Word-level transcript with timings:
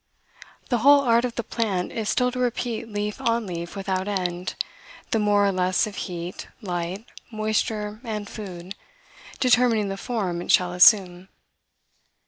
The 0.69 0.79
whole 0.79 1.01
art 1.01 1.25
of 1.25 1.35
the 1.35 1.43
plant 1.43 1.91
is 1.91 2.09
still 2.09 2.31
to 2.31 2.39
repeat 2.39 2.89
leaf 2.89 3.21
on 3.21 3.45
leaf 3.45 3.75
without 3.75 4.07
end, 4.07 4.55
the 5.11 5.19
more 5.19 5.45
or 5.45 5.51
less 5.51 5.85
of 5.85 5.95
heat, 5.95 6.47
light, 6.59 7.05
moisture, 7.29 7.99
and 8.03 8.27
food, 8.27 8.73
determining 9.39 9.89
the 9.89 9.97
form 9.97 10.41
it 10.41 10.51
shall 10.51 10.73
assume. 10.73 11.27